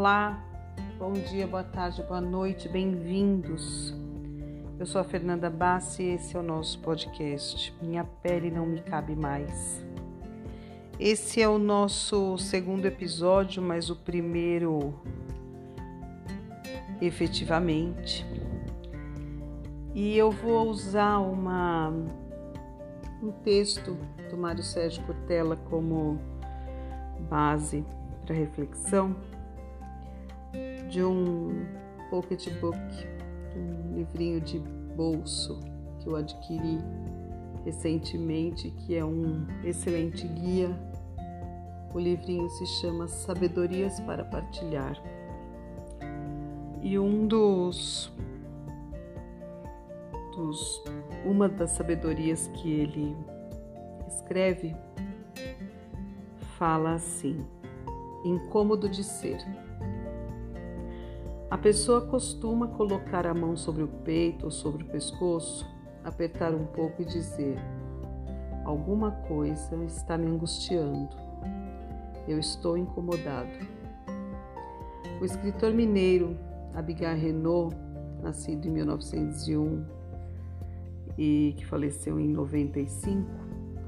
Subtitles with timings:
[0.00, 0.42] Olá,
[0.98, 3.94] bom dia, boa tarde, boa noite, bem-vindos.
[4.78, 7.70] Eu sou a Fernanda Bassi e esse é o nosso podcast.
[7.82, 9.84] Minha pele não me cabe mais.
[10.98, 14.94] Esse é o nosso segundo episódio, mas o primeiro
[16.98, 18.24] efetivamente.
[19.94, 21.92] E eu vou usar uma,
[23.22, 23.98] um texto
[24.30, 26.18] do Mário Sérgio Cortella como
[27.28, 27.84] base
[28.24, 29.14] para reflexão
[30.90, 31.64] de um
[32.10, 32.76] pocketbook,
[33.56, 35.60] um livrinho de bolso
[36.00, 36.78] que eu adquiri
[37.64, 40.68] recentemente, que é um excelente guia.
[41.94, 45.00] O livrinho se chama Sabedorias para Partilhar.
[46.82, 48.12] E um dos,
[50.34, 50.82] dos
[51.24, 53.16] uma das sabedorias que ele
[54.08, 54.74] escreve
[56.58, 57.46] fala assim:
[58.24, 59.38] incômodo de ser.
[61.50, 65.66] A pessoa costuma colocar a mão sobre o peito ou sobre o pescoço,
[66.04, 67.58] apertar um pouco e dizer:
[68.64, 71.08] Alguma coisa está me angustiando.
[72.28, 73.50] Eu estou incomodado.
[75.20, 76.38] O escritor mineiro
[76.72, 77.76] Abigail Renault,
[78.22, 79.84] nascido em 1901
[81.18, 83.28] e que faleceu em 95,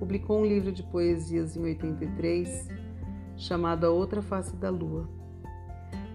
[0.00, 2.68] publicou um livro de poesias em 83
[3.36, 5.22] chamado A Outra Face da Lua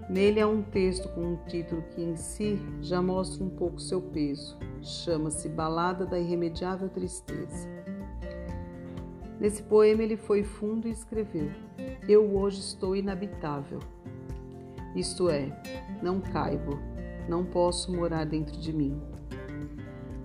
[0.09, 4.01] Nele há um texto com um título que em si já mostra um pouco seu
[4.01, 4.57] peso.
[4.81, 7.67] Chama-se Balada da Irremediável Tristeza.
[9.37, 11.51] Nesse poema ele foi fundo e escreveu:
[12.07, 13.79] Eu hoje estou inabitável.
[14.95, 15.51] Isto é,
[16.01, 16.79] não caibo,
[17.27, 18.97] não posso morar dentro de mim.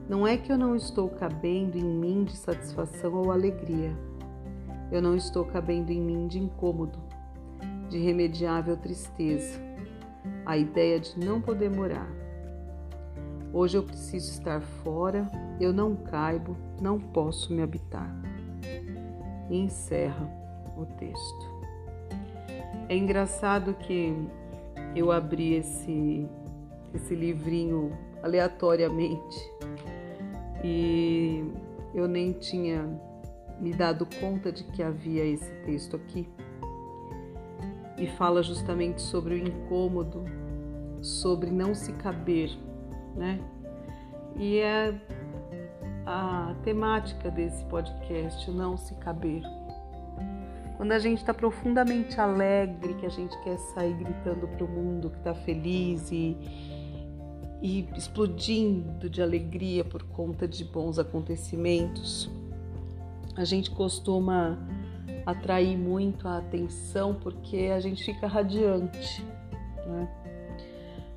[0.09, 3.93] Não é que eu não estou cabendo em mim de satisfação ou alegria.
[4.93, 7.01] Eu não estou cabendo em mim de incômodo,
[7.89, 9.72] de irremediável tristeza
[10.45, 12.11] a ideia de não poder morar.
[13.53, 15.31] Hoje eu preciso estar fora,
[15.61, 18.11] eu não caibo, não posso me habitar.
[19.51, 20.29] E encerra
[20.77, 21.53] o texto.
[22.89, 24.15] É engraçado que
[24.97, 26.27] eu abri esse,
[26.95, 29.51] esse livrinho aleatoriamente
[30.65, 31.45] e
[31.95, 32.89] eu nem tinha
[33.61, 36.29] me dado conta de que havia esse texto aqui
[37.99, 40.25] e fala justamente sobre o incômodo,
[41.03, 42.51] sobre não se caber,
[43.17, 43.41] né?
[44.37, 44.95] E é
[46.07, 49.43] a temática desse podcast, não se caber.
[50.77, 55.11] Quando a gente está profundamente alegre, que a gente quer sair gritando para o mundo
[55.11, 56.37] que está feliz e,
[57.61, 62.31] e explodindo de alegria por conta de bons acontecimentos,
[63.37, 64.59] a gente costuma
[65.25, 69.25] atrair muito a atenção porque a gente fica radiante,
[69.87, 70.22] né?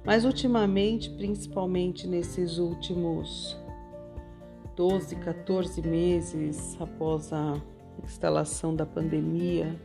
[0.05, 3.57] Mas ultimamente, principalmente nesses últimos
[4.75, 7.59] 12, 14 meses após a
[8.03, 9.75] instalação da pandemia,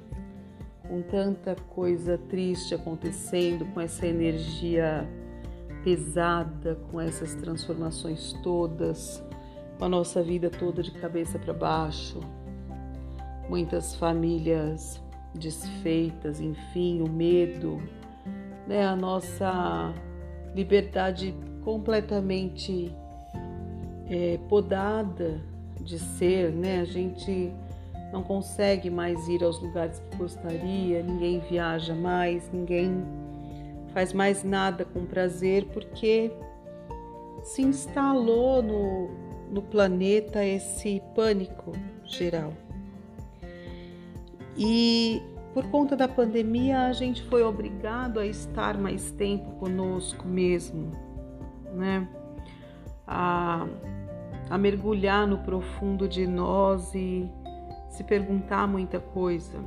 [0.87, 5.09] com tanta coisa triste acontecendo, com essa energia
[5.83, 9.25] pesada, com essas transformações todas,
[9.79, 12.21] com a nossa vida toda de cabeça para baixo,
[13.49, 15.03] muitas famílias
[15.35, 17.81] desfeitas, enfim, o medo,
[18.67, 19.95] né, a nossa
[20.55, 21.35] liberdade
[21.65, 22.95] completamente
[24.09, 25.41] é, podada
[25.81, 26.81] de ser, né?
[26.81, 27.53] A gente
[28.13, 33.05] não consegue mais ir aos lugares que gostaria, ninguém viaja mais, ninguém
[33.93, 36.31] faz mais nada com prazer porque
[37.43, 39.09] se instalou no,
[39.51, 41.73] no planeta esse pânico
[42.05, 42.53] geral.
[44.57, 45.23] E
[45.53, 50.93] por conta da pandemia, a gente foi obrigado a estar mais tempo conosco mesmo,
[51.75, 52.09] né?
[53.07, 53.67] A,
[54.49, 57.29] a mergulhar no profundo de nós e
[57.89, 59.59] se perguntar muita coisa.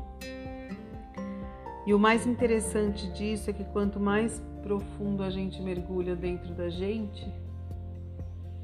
[1.85, 6.69] E o mais interessante disso é que quanto mais profundo a gente mergulha dentro da
[6.69, 7.29] gente,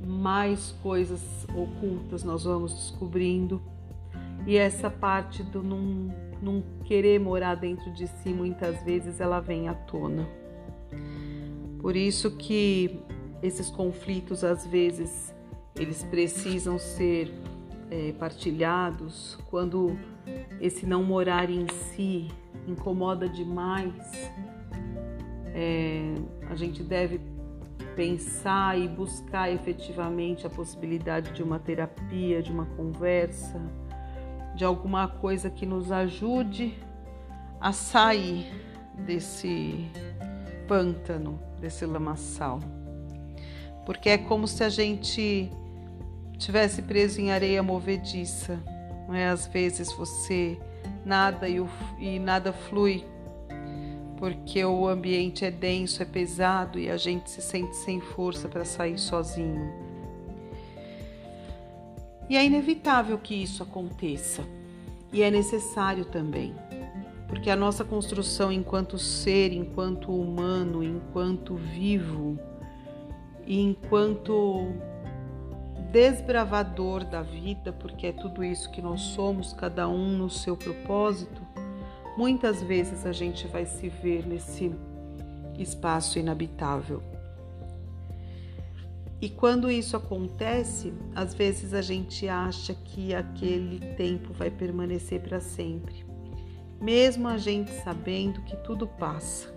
[0.06, 3.62] mais coisas ocultas nós vamos descobrindo
[4.48, 6.10] e essa parte do não,
[6.42, 10.28] não querer morar dentro de si, muitas vezes ela vem à tona.
[11.80, 13.00] Por isso que
[13.42, 15.34] esses conflitos, às vezes,
[15.76, 17.32] eles precisam ser
[17.90, 19.98] é, partilhados quando
[20.60, 22.28] esse não morar em si
[22.68, 23.94] incomoda demais.
[25.54, 26.14] É,
[26.50, 27.20] a gente deve
[27.96, 33.60] pensar e buscar efetivamente a possibilidade de uma terapia, de uma conversa
[34.60, 36.78] de alguma coisa que nos ajude
[37.62, 38.52] a sair
[39.06, 39.90] desse
[40.68, 42.60] pântano, desse lamaçal.
[43.86, 45.50] Porque é como se a gente
[46.38, 48.60] tivesse preso em areia movediça.
[49.08, 49.30] Não é?
[49.30, 50.60] Às vezes você
[51.06, 53.06] nada e, o, e nada flui,
[54.18, 58.66] porque o ambiente é denso, é pesado e a gente se sente sem força para
[58.66, 59.89] sair sozinho.
[62.30, 64.44] E é inevitável que isso aconteça,
[65.12, 66.54] e é necessário também,
[67.28, 72.38] porque a nossa construção enquanto ser, enquanto humano, enquanto vivo,
[73.48, 74.68] e enquanto
[75.92, 81.42] desbravador da vida, porque é tudo isso que nós somos, cada um no seu propósito,
[82.16, 84.72] muitas vezes a gente vai se ver nesse
[85.58, 87.02] espaço inabitável.
[89.22, 95.42] E quando isso acontece, às vezes a gente acha que aquele tempo vai permanecer para
[95.42, 96.06] sempre,
[96.80, 99.54] mesmo a gente sabendo que tudo passa.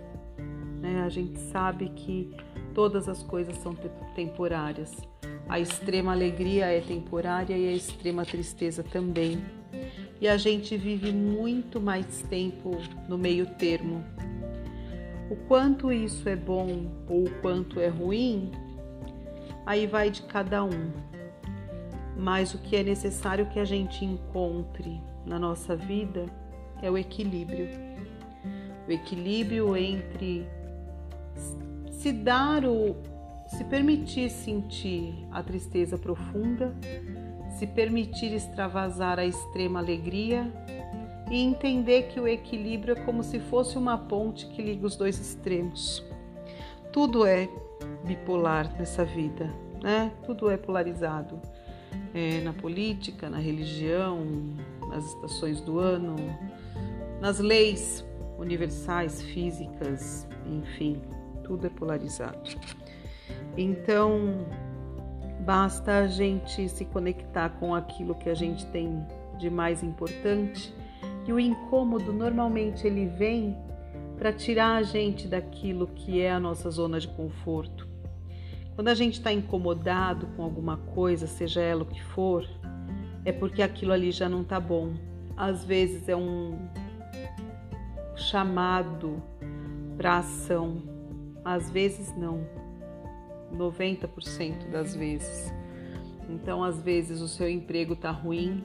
[0.80, 1.02] Né?
[1.04, 2.34] A gente sabe que
[2.74, 3.72] todas as coisas são
[4.16, 4.90] temporárias.
[5.48, 9.40] A extrema alegria é temporária e a extrema tristeza também.
[10.20, 12.76] E a gente vive muito mais tempo
[13.08, 14.04] no meio termo.
[15.30, 18.50] O quanto isso é bom ou o quanto é ruim
[19.64, 20.92] aí vai de cada um.
[22.16, 26.26] Mas o que é necessário que a gente encontre na nossa vida
[26.82, 27.68] é o equilíbrio.
[28.86, 30.46] O equilíbrio entre
[31.90, 32.96] se dar o
[33.46, 36.74] se permitir sentir a tristeza profunda,
[37.58, 40.50] se permitir extravasar a extrema alegria
[41.30, 45.18] e entender que o equilíbrio é como se fosse uma ponte que liga os dois
[45.18, 46.02] extremos.
[46.92, 47.48] Tudo é
[48.04, 49.52] bipolar nessa vida,
[49.82, 50.12] né?
[50.24, 51.40] Tudo é polarizado.
[52.14, 54.24] É, na política, na religião,
[54.88, 56.16] nas estações do ano,
[57.20, 58.04] nas leis
[58.38, 61.00] universais, físicas, enfim,
[61.44, 62.38] tudo é polarizado.
[63.56, 64.46] Então,
[65.40, 69.04] basta a gente se conectar com aquilo que a gente tem
[69.38, 70.74] de mais importante
[71.26, 73.56] e o incômodo normalmente ele vem
[74.16, 77.91] para tirar a gente daquilo que é a nossa zona de conforto.
[78.74, 82.48] Quando a gente está incomodado com alguma coisa, seja ela o que for,
[83.24, 84.94] é porque aquilo ali já não está bom.
[85.36, 86.58] Às vezes é um
[88.16, 89.22] chamado
[89.96, 90.82] para ação,
[91.44, 92.46] às vezes não.
[93.54, 95.52] 90% das vezes.
[96.28, 98.64] Então, às vezes o seu emprego está ruim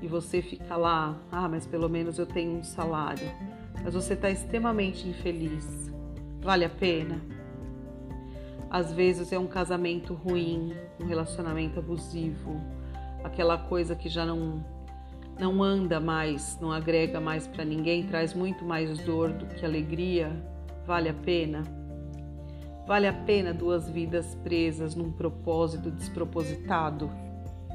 [0.00, 3.26] e você fica lá, ah, mas pelo menos eu tenho um salário
[3.86, 5.92] mas você está extremamente infeliz.
[6.40, 7.20] Vale a pena?
[8.70, 12.60] Às vezes é um casamento ruim, um relacionamento abusivo,
[13.22, 14.64] aquela coisa que já não
[15.38, 20.32] não anda mais, não agrega mais para ninguém, traz muito mais dor do que alegria.
[20.86, 21.62] Vale a pena?
[22.86, 27.10] Vale a pena duas vidas presas num propósito despropositado?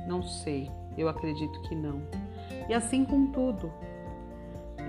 [0.08, 2.02] Não sei, eu acredito que não.
[2.68, 3.72] E assim com tudo.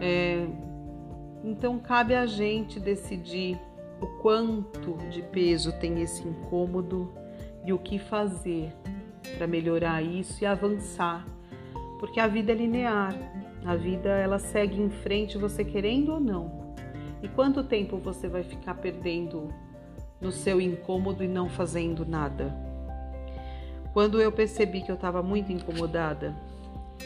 [0.01, 0.47] É,
[1.45, 3.61] então cabe a gente decidir
[4.03, 7.13] o quanto de peso tem esse incômodo
[7.65, 8.73] e o que fazer
[9.37, 11.25] para melhorar isso e avançar.
[12.01, 13.15] Porque a vida é linear,
[13.65, 16.75] a vida ela segue em frente você querendo ou não.
[17.23, 19.49] E quanto tempo você vai ficar perdendo
[20.21, 22.53] no seu incômodo e não fazendo nada?
[23.93, 26.35] Quando eu percebi que eu estava muito incomodada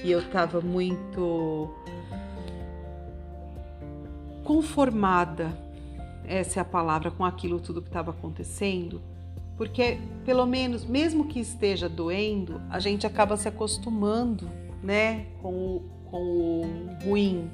[0.02, 1.68] e eu estava muito
[4.42, 5.65] conformada,
[6.26, 9.00] essa é a palavra, com aquilo tudo que estava acontecendo,
[9.56, 14.50] porque pelo menos, mesmo que esteja doendo, a gente acaba se acostumando,
[14.83, 15.80] né, com o,
[16.11, 17.50] com o ruim.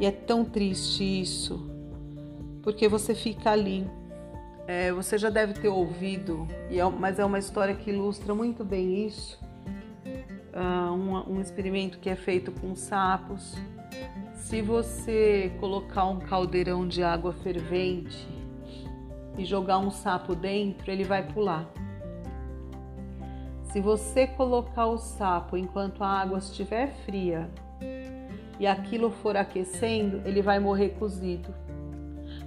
[0.00, 1.70] E é tão triste isso,
[2.62, 3.88] porque você fica ali.
[4.66, 9.06] É, você já deve ter ouvido, é, mas é uma história que ilustra muito bem
[9.06, 9.38] isso.
[10.52, 13.56] Uh, um, um experimento que é feito com sapos
[14.38, 18.26] se você colocar um caldeirão de água fervente
[19.36, 21.68] e jogar um sapo dentro, ele vai pular.
[23.64, 27.50] Se você colocar o sapo enquanto a água estiver fria
[28.58, 31.54] e aquilo for aquecendo, ele vai morrer cozido,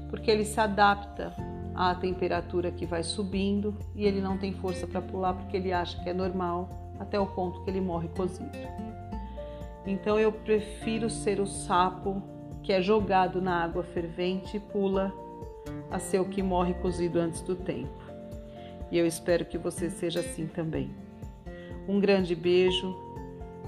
[0.09, 1.35] porque ele se adapta
[1.75, 6.01] à temperatura que vai subindo e ele não tem força para pular porque ele acha
[6.01, 8.57] que é normal até o ponto que ele morre cozido.
[9.85, 12.21] Então eu prefiro ser o sapo
[12.61, 15.11] que é jogado na água fervente e pula
[15.89, 17.99] a ser o que morre cozido antes do tempo.
[18.91, 20.91] E eu espero que você seja assim também.
[21.87, 22.95] Um grande beijo,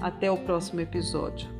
[0.00, 1.53] até o próximo episódio.